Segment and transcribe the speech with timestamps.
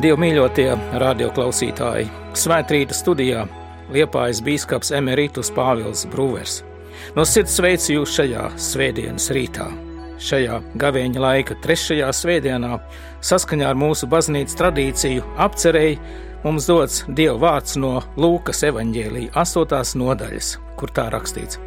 [0.00, 3.42] Dievmīļotie radioklausītāji, Svētrīta studijā
[3.92, 6.54] Liepājas bīskaps Emerītus Pāvils Brūvers.
[7.18, 9.66] No sirds sveicu jūs šajā svētdienas rītā.
[10.24, 12.78] Šajā gavēņa laika trešajā svētdienā,
[13.28, 15.98] saskaņā ar mūsu baznīcas tradīciju, apcerēji
[16.46, 19.98] mums dots Dieva vārds no Lūkas evaņģēlīja 8.
[20.00, 21.60] nodaļas, kur tā rakstīts.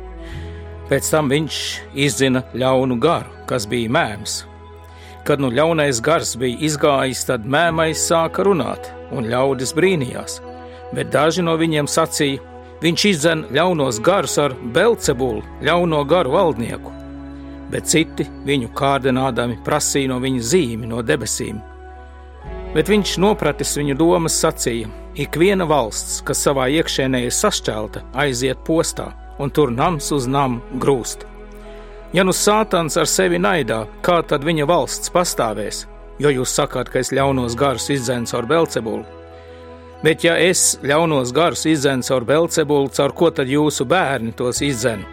[0.89, 1.61] Pēc tam viņš
[2.07, 4.41] izdzina ļaunu garu, kas bija mēms,
[5.23, 10.41] Kad nu ļaunais gars bija izgājis, tad mēmais sāka runāt, un ļaudis brīnījās.
[10.93, 12.41] Bet daži no viņiem sacīja,
[12.83, 16.91] viņš izdzen ļaunos garus ar Belcebulu, ļauno garu valdnieku.
[17.71, 21.61] Bet citi viņu kārdinādami prasīja no viņa zīmi no debesīm.
[22.75, 28.65] Bet viņš nopratis viņu domas, sacīja: Ik viena valsts, kas savā iekšēnē ir sašķelta, aiziet
[28.67, 31.23] postā, un tur nams uz namu grūst.
[32.13, 35.79] Ja nu sātans ar sevi naidā, kā tad viņa valsts pastāvēs?
[36.21, 39.01] Jo jūs sakāt, ka es ļaunos garus izdzēnu caur Belcebulu.
[40.05, 45.09] Bet ja es ļaunos garus izdzēnu caur Belcebulu, caur ko tad jūsu bērni tos izdzēnu?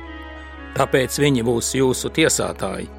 [0.77, 2.91] Tāpēc viņi būs jūsu tiesātāji.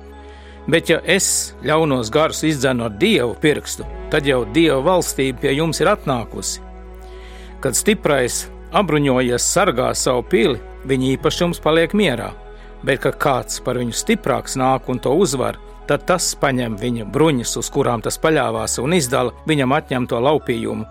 [0.66, 5.78] Bet ja es ļaunos garus izdzēnu ar dievu pirkstu, tad jau dieva valstība pie jums
[5.78, 6.58] ir atnākusi.
[7.62, 10.58] Kad stiprais apbruņojies sargā savu pili,
[10.90, 12.34] viņa īpašums paliek mierā
[12.84, 17.58] bet ka kāds par viņu stiprāks nāk un to uzvar, tad tas paņem viņa bruņas,
[17.62, 20.88] uz kurām tas paļāvās, un izdala viņam atņemto laupījumu.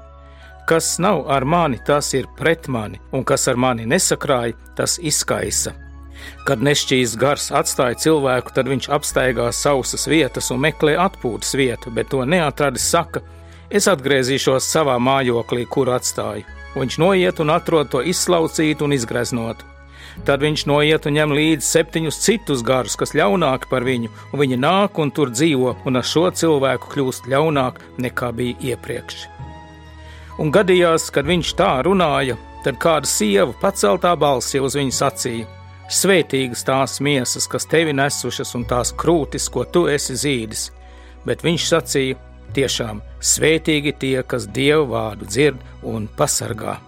[0.69, 5.73] Kas nav ar mani, tas ir pret mani, un kas ar mani nesakrāja, tas izkaisa.
[6.47, 12.13] Kad nešķīs gars atstāja cilvēku, tad viņš apstaigā sausas vietas un meklē atpūtas vietu, bet
[12.13, 13.25] to neatradis, saka:
[13.71, 16.45] Es atgriezīšos savā mājoklī, kur atstāju.
[16.75, 19.65] Viņš noiet un atrod to izslaucītu un izgreznot.
[20.25, 24.61] Tad viņš noiet un ņem līdzi septiņus citus garus, kas ļaunāki par viņu, un viņi
[24.61, 29.25] nāk un tur dzīvo, un ar šo cilvēku kļūst ļaunāk nekā bija iepriekš.
[30.41, 35.49] Un gadījās, kad viņš tā runāja, tad kāda sieva paceltā balsī uz viņu sacīja:
[35.91, 40.69] Svētīgas tās miesas, kas tevi nesušas, un tās krūtis, ko tu esi zīdis.
[41.27, 42.21] Bet viņš sacīja:
[42.55, 46.81] Tiešām svētīgi tie, kas dievu vārdu dzird un pasargā.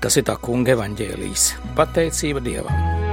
[0.00, 1.50] Tas ir tā kunga evaņģēlijs.
[1.78, 3.05] Pateicība Dievam!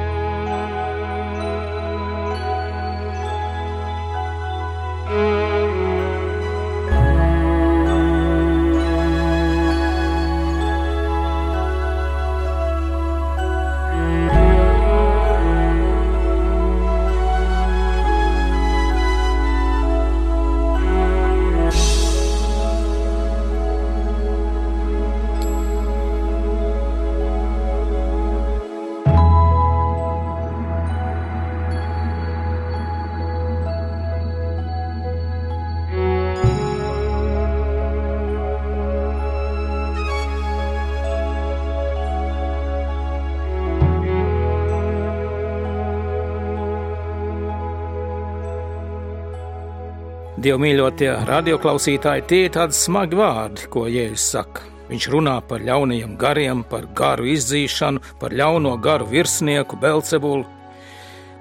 [50.44, 54.66] Dievmīļotie radioklausītāji, tie ir tādi smagi vārdi, ko Jēzus saka.
[54.90, 60.44] Viņš runā par ļaunajiem gariem, par garu izdzīšanu, par ļauno garu virsnieku, Belcebulu.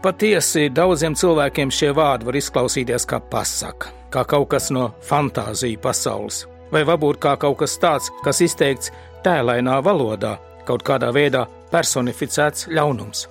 [0.04, 6.44] Patiesi daudziem cilvēkiem šie vārdi var izklausīties kā pasaka, kā kaut kas no fantāziju pasaules,
[6.70, 8.92] vai varbūt kā kaut kas tāds, kas izteikts
[9.26, 10.36] tēlainā valodā,
[10.68, 13.26] kaut kādā veidā personificēts ļaunums.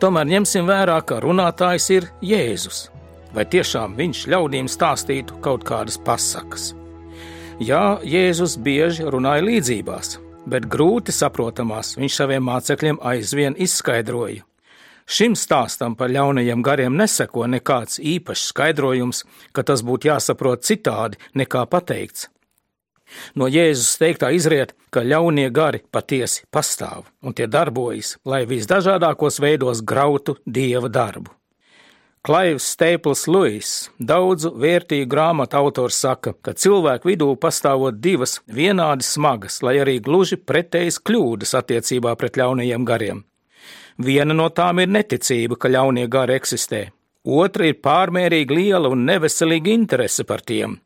[0.00, 2.86] Tomēr ņemsim vērā, ka runātājs ir Jēzus
[3.34, 6.72] vai tiešām viņš ļaudīm stāstītu kaut kādas pasakas.
[7.60, 10.14] Jā, Jēzus bieži runāja līdzībās,
[10.48, 14.46] bet grūti saprotamās viņš saviem mācekļiem aizvien izskaidroja.
[15.10, 21.64] Šim stāstam par ļaunajiem gariem neseko nekāds īpašs skaidrojums, ka tas būtu jāsaprot citādi nekā
[21.66, 22.28] pateikts.
[23.34, 29.82] No Jēzus teiktā izriet, ka ļaunie gari patiesi pastāv un tie darbojas, lai visdažādākos veidos
[29.82, 31.39] grautu dieva darbu.
[32.20, 39.62] Klaivs Staples Lewis, daudzu vērtīgu grāmatu autors, saka, ka cilvēku vidū pastāvot divas vienādi smagas,
[39.64, 43.22] lai arī gluži pretējas kļūdas attiecībā pret ļaunajiem gariem.
[43.96, 46.82] Viena no tām ir neticība, ka ļaunie gari eksistē,
[47.24, 50.76] otra ir pārmērīgi liela un neveselīga interese par tiem.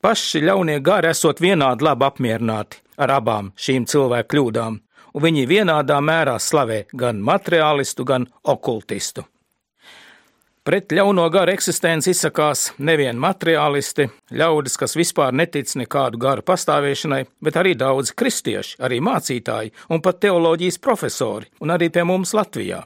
[0.00, 4.80] Paši ļaunie gari esot vienādi labi apmierināti ar abām šīm cilvēku kļūdām,
[5.12, 8.24] un viņi vienādā mērā slavē gan materiālistu, gan
[8.56, 9.28] okultistu.
[10.62, 17.58] Pret ļauno garu eksistenci izsakās nevien materiālisti, ļaudis, kas vispār netic nekādu garu pastāvēšanai, bet
[17.58, 22.78] arī daudzi kristieši, arī mācītāji un pat teoloģijas profesori, un arī pie mums Latvijā.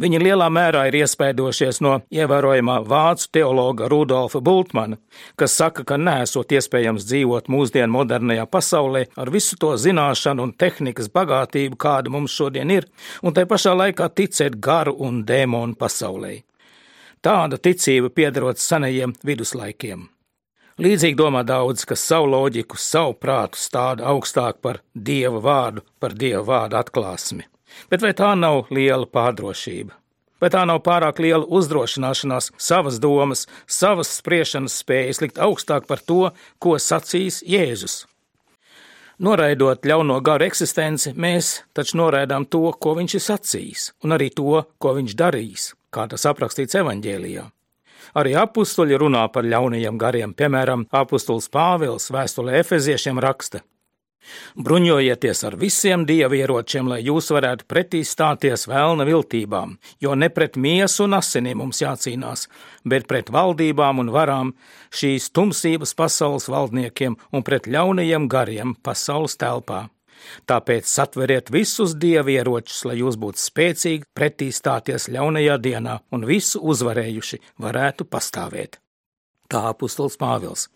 [0.00, 4.96] Viņi lielā mērā ir iespaidošies no ievērojamā vācu teologa Rudolfa Bultmana,
[5.36, 11.12] kas saka, ka nesot iespējams dzīvot mūsdienu modernajā pasaulē ar visu to zināšanu un tehnikas
[11.12, 12.88] bagātību, kāda mums šodien ir,
[13.20, 16.38] un tai pašā laikā ticēt garu un dēmonu pasaulē.
[17.26, 20.04] Tāda ticība piederot senajiem viduslaikiem.
[20.78, 26.44] Līdzīgi domā daudz, kas savu loģiku, savu prātu stāda augstāk par dieva vārdu, par dieva
[26.46, 27.48] vārdu atklāsmi.
[27.90, 29.96] Bet vai tā nav liela pārdrošība?
[30.38, 36.28] Vai tā nav pārāk liela uzdrošināšanās savas domas, savas spriešanas spējas likt augstāk par to,
[36.62, 38.04] ko sacīs Jēzus?
[39.18, 44.62] Noraidot ļauno garu eksistenci, mēs taču noraidām to, ko viņš ir sacījis, un arī to,
[44.78, 47.46] ko viņš darīs, kā tas aprakstīts evaņģēlijā.
[48.16, 53.62] Arī apstuļi runā par ļaunajiem gariem, piemēram, apustulis Pāvils vēstulē Efeziešiem raksta:
[54.58, 61.04] Bruņojieties ar visiem dievieročiem, lai jūs varētu pretī stāties vēlna viltībām, jo ne pret miesu
[61.06, 62.46] un asinīm mums jācīnās,
[62.84, 64.54] bet pret valdībām un varām,
[64.90, 69.86] šīs tumsības pasaules valdniekiem un pret ļaunajiem gariem pasaules telpā.
[70.46, 77.42] Tāpēc satveriet visus dievieročus, lai jūs būtu spēcīgi pretī stāties ļaunajā dienā un visu uzvarējuši
[77.62, 78.80] varētu pastāvēt.
[79.46, 80.66] Tā apustulis Pāvils.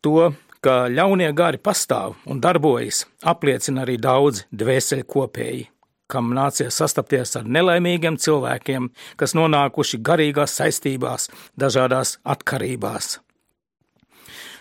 [0.00, 0.30] To
[0.64, 5.64] ka ļaunie gari pastāv un darbojas, apliecina arī daudzi dvēseli kopēji,
[6.10, 11.30] kam nācies sastapties ar nelaimīgiem cilvēkiem, kas nonākuši garīgās saistībās,
[11.60, 13.18] dažādās atkarībās.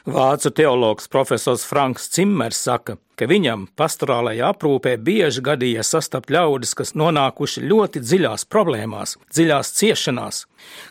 [0.10, 6.96] Vācu teologs profesors Franks Cimmers saka, ka viņam pastorālajā aprūpē bieži gadījies sastapt ļaudis, kas
[6.98, 10.40] nonākuši ļoti dziļās problēmās, dziļās ciešanās,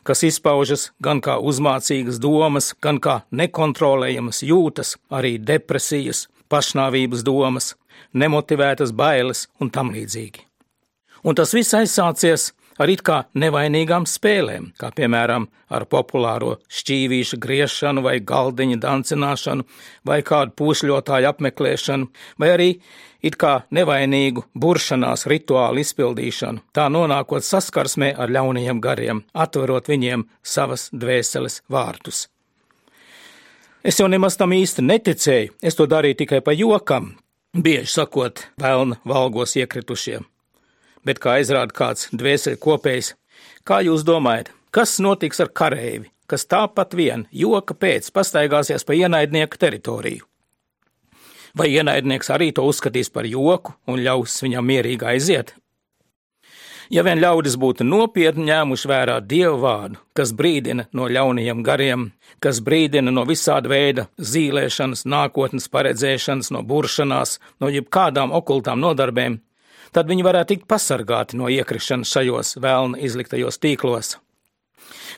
[0.07, 7.73] kas izpaužas gan kā uzmācīgas domas, gan kā nekontrolējamas jūtas, arī depresijas, pašnāvības domas,
[8.15, 10.47] nemotivētas bailes un tam līdzīgi.
[11.27, 18.05] Un tas viss aizsācies ar it kā nevainīgām spēlēm, kā piemēram ar populāro šķīvīšu griešanu
[18.07, 19.67] vai galdiņa dancināšanu,
[20.07, 22.09] vai kādu pūšļotāju apmeklēšanu,
[22.39, 22.71] vai arī
[23.23, 30.89] it kā nevainīgu buršanās rituālu izpildīšanu, tā nonākot saskarsmē ar ļaunajiem gariem, atverot viņiem savas
[30.95, 32.29] dvēseles vārtus.
[33.85, 37.15] Es jau nemaz tam īsti neticēju, es to darīju tikai pa jokam,
[37.55, 40.27] bieži sakot, vēlna valgos iekritušiem
[41.09, 43.15] bet kā izrāda kāds dvēseli kopējs,
[43.65, 49.61] kā jūs domājat, kas notiks ar kareivi, kas tāpat vien joka pēc pastaigāsies pa ienaidnieka
[49.65, 50.27] teritoriju?
[51.57, 55.55] Vai ienaidnieks arī to uzskatīs par joku un ļaus viņam mierīgi aiziet?
[56.89, 62.07] Ja vien ļaudis būtu nopietni ņēmuši vērā dievu vārdu, kas brīdina no ļaunajiem gariem,
[62.41, 69.37] kas brīdina no visāda veida zīlēšanas, nākotnes paredzēšanas, no buršanās, no jebkādām okultām nodarbēm,
[69.93, 74.17] tad viņi varētu tikt pasargāti no iekrišanas šajos vēlna izliktajos tīklos.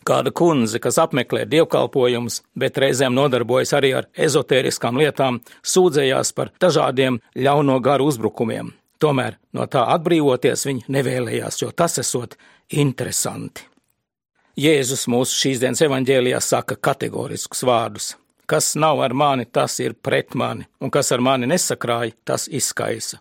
[0.07, 7.21] Kāda kundze, kas apmeklē dievkalpojumus, bet reizēm nodarbojas arī ar ezotēriskām lietām, sūdzējās par dažādiem
[7.37, 8.73] ļauno garu uzbrukumiem.
[9.01, 12.37] Tomēr no tā atbrīvoties viņa nevēlējās, jo tas esot
[12.77, 13.65] interesanti.
[14.61, 18.11] Jēzus mūsu šīs dienas evaņģēlijā saka kategoriskus vārdus.
[18.51, 23.21] Kas nav ar mani, tas ir pret mani, un kas ar mani nesakrāja, tas izkaisa.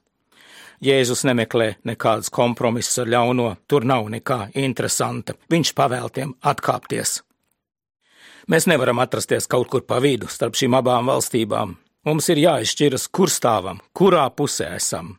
[0.79, 5.35] Jēzus nemeklē nekādas kompromisus ar ļauno, tur nav nekā interesanta.
[5.51, 7.19] Viņš pavēl tiem atkāpties.
[8.49, 11.75] Mēs nevaram atrasties kaut kur pa vidu starp šīm abām valstībām.
[12.07, 15.17] Mums ir jāizšķiras, kur stāvam, kurā pusē esam.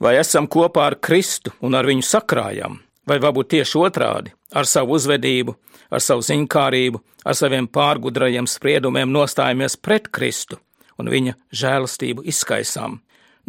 [0.00, 2.76] Vai esam kopā ar Kristu un ar viņu sakrājam,
[3.08, 5.56] vai varbūt tieši otrādi- ar savu uzvedību,
[5.90, 10.58] ar savu ziņkārību, ar saviem pārgudrajiem spriedumiem nostājamies pret Kristu
[10.98, 13.00] un viņa žēlastību izskaisām,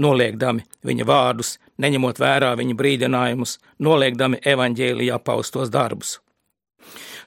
[0.01, 6.19] noliekdami viņa vārdus, neņemot vērā viņa brīdinājumus, noliekdami evaņģēlijā paustos darbus.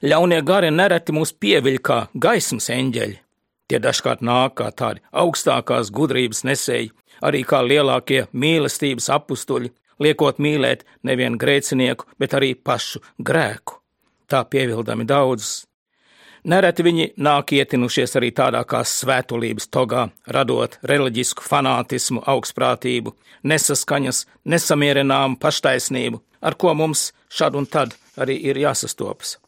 [0.03, 3.21] Ļaunie gari nereti mūs pieviļ kā gaismas eņģeļi.
[3.65, 6.91] Tie dažkārt nāk kā tādi augstākās gudrības nesēji,
[7.25, 9.71] arī kā lielākie mīlestības apstuļi,
[10.03, 13.79] liekot mīlēt nevienu grēcinieku, bet arī pašu grēku.
[14.29, 15.63] Tā pievildami daudzus
[16.45, 23.15] Nereti viņi nāk ietinušies arī tādā kā svētulības togā, radot reliģisku fanātismu, augstprātību,
[23.49, 24.19] nesaskaņas,
[24.53, 29.39] nesamierināmu paštaisnību, ar ko mums šad un tad arī ir jāsastopas.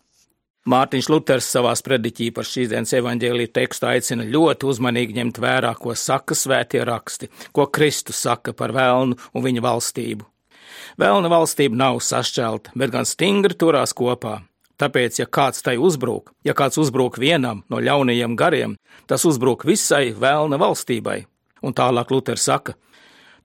[0.67, 5.93] Mārtiņš Luters savā sprediķī par šīs dienas evaņģēlīju tekstu aicina ļoti uzmanīgi ņemt vērā, ko
[5.93, 10.25] saka svētie raksti, ko Kristus saka par vēlnu un viņa valstību.
[10.97, 14.39] Vēlna valstība nav sašķelta, bet gan stingri turās kopā.
[14.77, 18.75] Tāpēc, ja kāds tai uzbrūk, ja kāds uzbrūk vienam no ļaunajiem gariem,
[19.09, 21.23] tas uzbrūk visai vēlna valstībai.
[21.65, 22.75] Un tālāk Luters saka,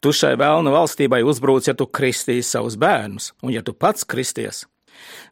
[0.03, 4.65] Tu šai vēlna valstībai uzbruc, ja tu kristīsi savus bērnus, un ja tu pats kristies.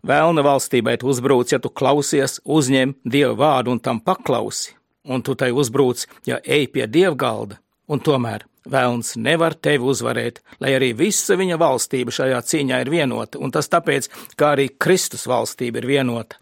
[0.06, 5.34] Vēlna valstībai tu uzbruc, ja tu klausies, uzņem dievu vārdu un tam paklausi, un tu
[5.34, 7.58] tai uzbruc, ja ej pie dievgalda,
[7.90, 13.40] un tomēr Vēlns nevar tevi uzvarēt, lai arī visa viņa valstība šajā cīņā ir vienota,
[13.40, 16.36] un tas tāpēc, ka arī Kristus valstība ir vienota.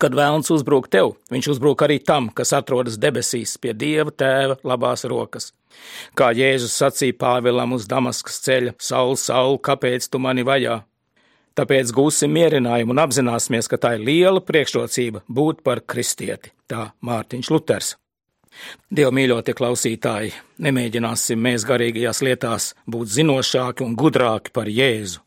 [0.00, 5.04] Kad vēlns uzbrūk tev, viņš uzbrūk arī tam, kas atrodas debesīs pie Dieva tēva labās
[5.04, 5.50] rokas.
[6.16, 10.80] Kā Jēzus sacīja Pāvilam uz Damaskas ceļa: Saul, Saul, kāpēc tu mani vajā?
[11.58, 17.52] Tāpēc gūsim mierinājumu un apzināsimies, ka tā ir liela priekšrocība būt par kristieti, tā Mārtiņš
[17.52, 17.96] Luters.
[18.92, 20.32] Dievu mīļotie klausītāji,
[20.62, 25.22] nemēģināsim mēs garīgajās lietās būt zinošāki un gudrāki par Jēzu.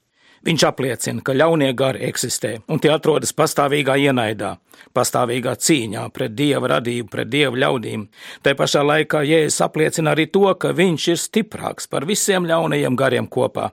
[0.45, 4.51] Viņš apliecina, ka ļaunie gari eksistē, un tie atrodas pastāvīgā ienaidā,
[4.93, 8.03] pastāvīgā cīņā pret dieva radību, pret dieva ļaudīm.
[8.45, 13.25] Tā pašā laikā Jēzus apliecina arī to, ka viņš ir stiprāks par visiem ļaunajiem gariem
[13.25, 13.71] kopā.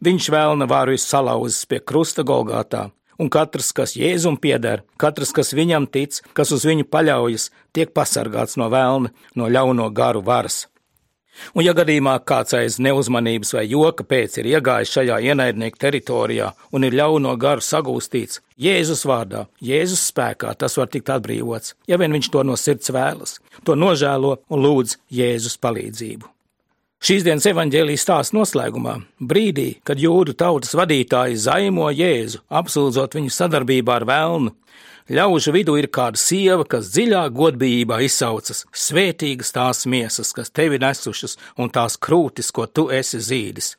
[0.00, 2.86] Viņš vēlna varu izsalauzis pie krusta Golgātā,
[3.18, 8.58] un katrs, kas Jēzum pieder, katrs, kas viņam tic, kas uz viņu paļaujas, tiek pasargāts
[8.60, 10.64] no vēlna, no ļauno garu varas.
[11.54, 16.86] Un, ja gadījumā kāds aiz neuzmanības vai joka pēc ir iegājis šajā ienaidnieku teritorijā un
[16.86, 22.30] ir ļauno garu sagūstīts, Jēzus vārdā, Jēzus spēkā tas var tikt atbrīvots, ja vien viņš
[22.30, 26.33] to no sirds vēlas, to nožēlo un lūdz Jēzus palīdzību.
[27.04, 33.98] Šīs dienas evaņģēlijas stāsta noslēgumā, brīdī, kad jūdu tautas vadītāji zaimo Jēzu, apsūdzot viņu sadarbībā
[33.98, 34.52] ar vēlnu,
[35.12, 41.36] ļaužu vidū ir kāda sieva, kas dziļā godbijībā izsaucas: Svētīgas tās miesas, kas tevi nesušas,
[41.60, 43.74] un tās krūtis, ko tu esi zīdis.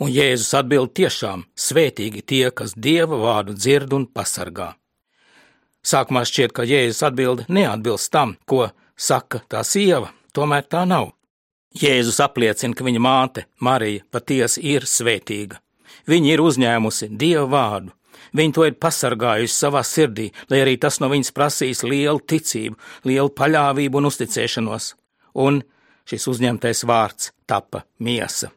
[0.00, 4.70] Un Jēzus atbild tiešām: Svētīgi tie, kas dieva vārdu dzird un pasargā.
[5.84, 11.12] Sākumā šķiet, ka Jēzus atbild neatbilst tam, ko saka tā sieva, tomēr tā nav.
[11.76, 15.58] Jēzus apliecina, ka viņa māte, Marija, patiesi ir svētīga.
[16.08, 17.92] Viņa ir uzņēmusi Dieva vārdu.
[18.36, 22.78] Viņa to ir pasargājusi savā sirdī, lai arī tas no viņas prasīs lielu ticību,
[23.08, 24.86] lielu paļāvību un uzticēšanos.
[25.44, 25.58] Un
[26.08, 28.50] šis uzņemtais vārds tapa miesa.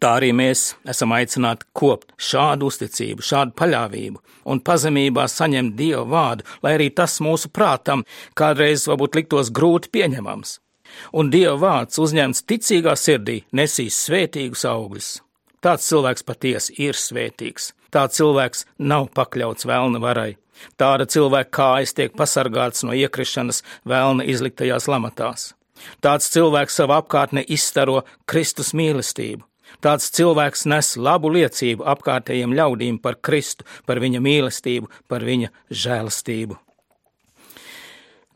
[0.00, 6.48] Tā arī mēs esam aicināti kopt šādu uzticību, šādu paļāvību un pazemībā saņemt Dieva vārdu,
[6.64, 8.02] lai arī tas mūsu prātam
[8.34, 10.56] kādreiz varbūt liktos grūti pieņemams
[11.12, 15.10] un Dieva vārds uzņemts ticīgā sirdī nesīs svētīgus augļus.
[15.60, 17.72] Tāds cilvēks patiesi ir svētīgs.
[17.92, 20.36] Tāds cilvēks nav pakļauts vēlna varai.
[20.80, 25.52] Tāda cilvēka kājas tiek pasargāts no iekrišanas vēlna izliktajās lamatās.
[26.04, 29.44] Tāds cilvēks savā apkārtnē izstaro Kristus mīlestību.
[29.80, 36.58] Tāds cilvēks nes labu liecību apkārtējiem ļaudīm par Kristu, par viņa mīlestību, par viņa žēlastību.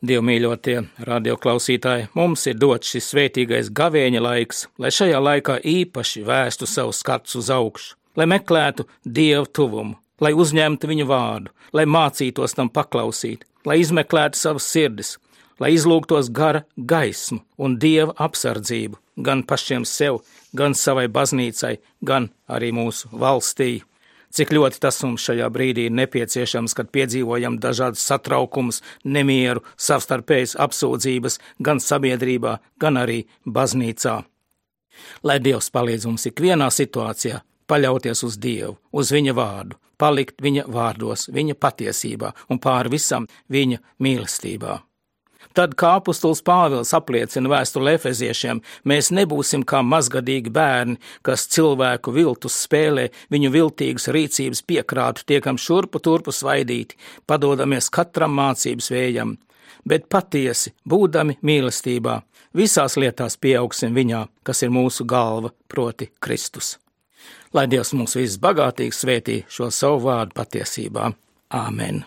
[0.04, 0.76] Dievmīļotie
[1.08, 7.38] radioklausītāji, mums ir dots šis svētīgais gavēņa laiks, lai šajā laikā īpaši vērstu savu skats
[7.40, 13.78] uz augšu, lai meklētu dievu tuvumu, lai uzņemtu viņu vārdu, lai mācītos tam paklausīt, lai
[13.80, 15.14] izmeklētu savas sirdis,
[15.62, 20.20] lai izlūgtos gara gaismu un dieva apsardzību gan pašiem sev,
[20.52, 23.82] gan savai baznīcai, gan arī mūsu valstī
[24.34, 31.40] cik ļoti tas mums šajā brīdī ir nepieciešams, kad piedzīvojam dažādas satraukumus, nemieru, savstarpējas apsūdzības
[31.64, 34.22] gan sabiedrībā, gan arī baznīcā.
[35.26, 41.28] Lai Dievs palīdz mums ikvienā situācijā paļauties uz Dievu, uz Viņa vārdu, palikt Viņa vārdos,
[41.34, 44.78] Viņa patiesībā un pār visam Viņa mīlestībā.
[45.54, 48.58] Tad, kā apustulis Pāvils apliecina vēstuli efeziešiem,
[48.90, 56.02] mēs nebūsim kā mazgadīgi bērni, kas cilvēku viltus spēlē, viņu viltīgas rīcības piekrātu, tiekam šurpu
[56.02, 56.98] turpu svaidīti,
[57.30, 59.36] padodamies katram mācības vējam,
[59.86, 62.16] bet patiesi, būdami mīlestībā,
[62.58, 66.80] visās lietās pieaugsim viņā, kas ir mūsu galva, proti Kristus.
[67.54, 71.12] Lai Dievs mums visbagātīgi svētī šo savu vārdu patiesībā.
[71.54, 72.02] Āmen!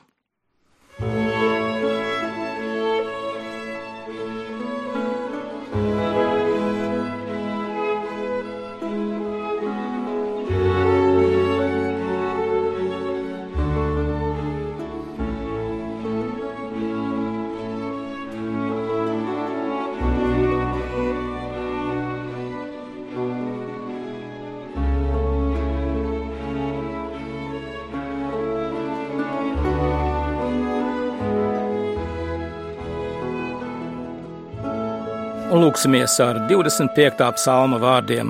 [35.67, 37.25] Lūksimies ar 25.
[37.35, 38.29] psalma vārdiem.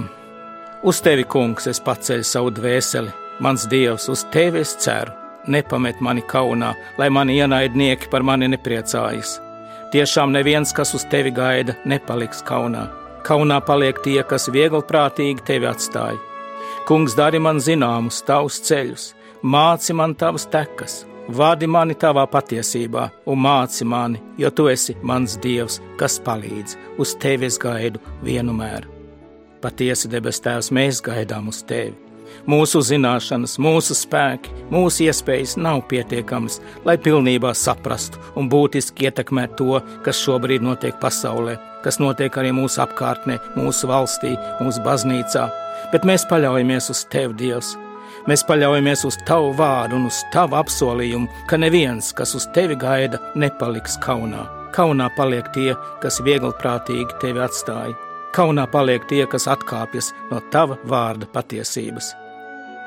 [0.89, 3.11] Uz tevi, kungs, es paceļu savu dvēseli,
[3.43, 5.13] mans dievs, uz tevi es ceru.
[5.47, 9.35] Nepamet mani kaunā, lai mani ienaidnieki par mani nepriecājas.
[9.93, 12.87] Tiešām neviens, kas uz tevi gaida, nepaliks kaunā.
[13.27, 16.17] Kaunā paliek tie, kas viegli prātīgi tevi atstāja.
[16.89, 19.11] Kungs, dari man zināmus tavus ceļus,
[19.43, 25.37] māci man tavas tekas, vadi mani tavā patiesībā un māci mani, jo tu esi mans
[25.43, 28.87] dievs, kas palīdz, uz tevi es gaidu vienmēr.
[29.61, 31.95] Patiesi, debes Tēvs, mēs gaidām uz tevi.
[32.47, 39.79] Mūsu zināšanas, mūsu spēki, mūsu iespējas nav pietiekamas, lai pilnībā saprastu un būtiski ietekmētu to,
[40.05, 45.47] kas šobrīd notiek pasaulē, kas notiek arī mūsu apkārtnē, mūsu valstī, mūsu baznīcā.
[45.93, 47.73] Bet mēs paļaujamies uz Tevi, Dievs,
[48.27, 53.21] Mēs paļaujamies uz Tavu vārdu un uz Tavu apsolījumu, ka neviens, kas uz Tevi gaida,
[53.39, 54.43] nepaliks kaunā.
[54.75, 55.69] Kaunā paliek tie,
[56.03, 57.95] kas viegli prātīgi Tevi atstāja.
[58.35, 62.11] Kaunā paliek tie, kas atkāpjas no Tava vārda patiesības.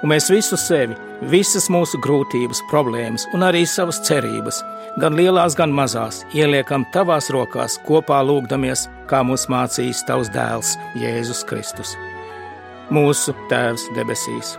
[0.05, 0.95] Un mēs visu sevi,
[1.33, 4.61] visas mūsu grūtības, problēmas un arī savas cerības,
[5.01, 11.47] gan lielās, gan mazās, ieliekam Tavās rokās, kopā lūgdamies, kā mūs mācīs Tavs dēls Jēzus
[11.49, 11.97] Kristus.
[12.93, 14.59] Mūsu Tēvs debesīs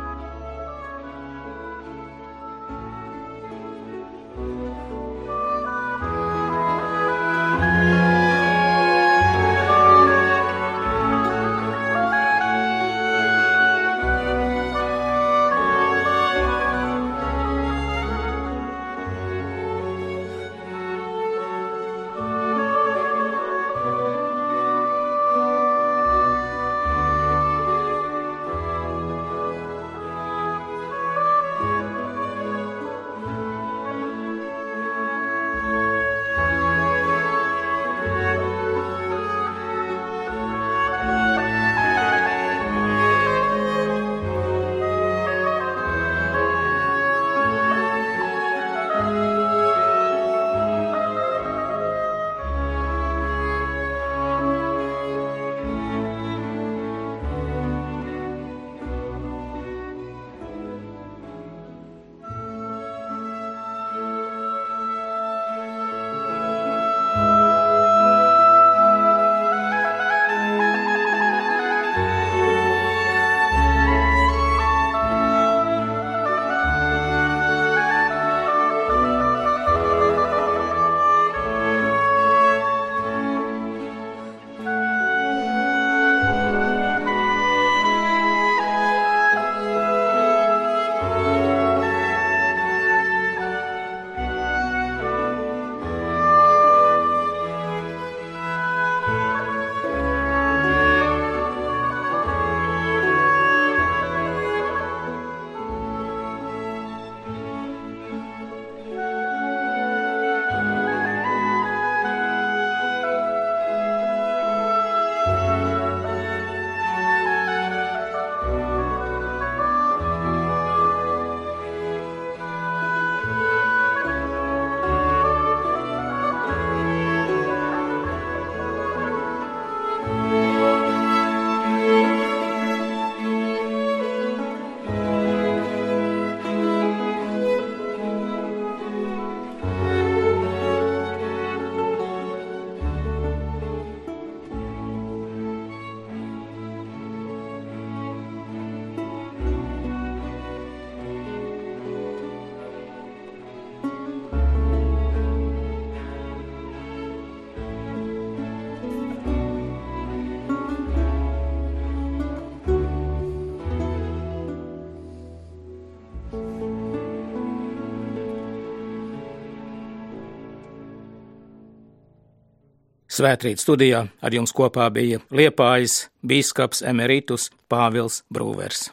[173.11, 178.87] Svētrīt studijā ar jums kopā bija Liepājas bīskaps emeritus Pāvils Brūvers.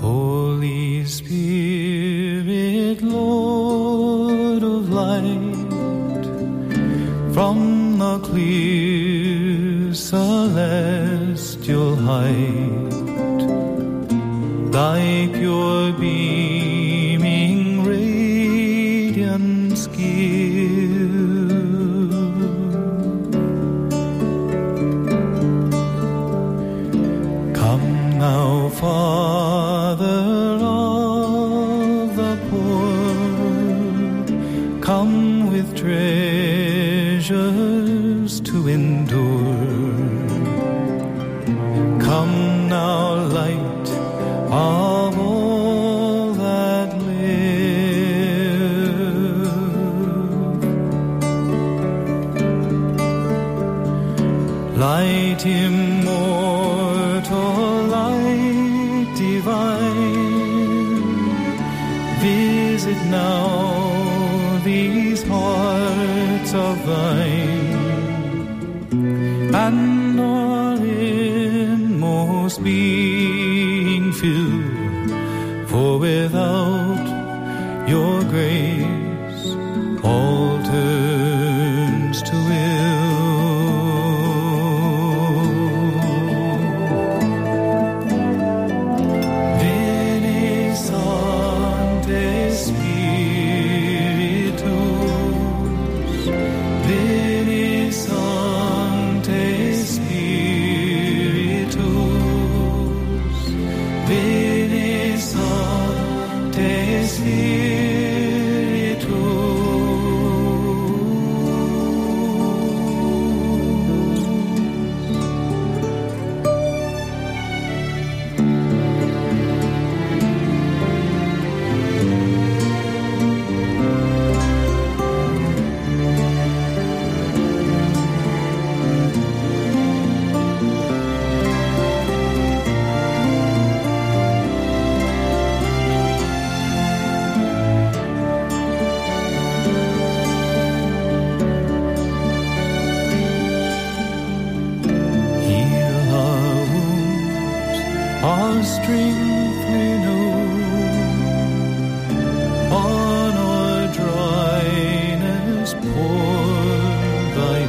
[0.00, 5.60] Holy Spirit, Lord of light,
[7.34, 12.92] from the clear celestial height,
[14.72, 21.71] thy pure beaming radiance give.
[65.22, 67.72] this heart of thine,
[69.54, 75.10] and all inmost being filled,
[75.68, 77.06] for without
[77.88, 78.91] your grace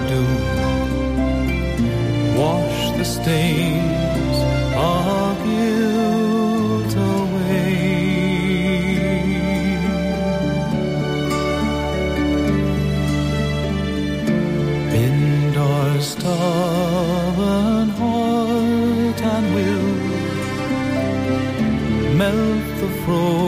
[0.08, 0.24] do.
[2.40, 4.38] Wash the stains
[4.76, 7.74] of guilt away.
[14.92, 19.90] Bend our stubborn heart and will
[22.18, 23.43] melt the frost.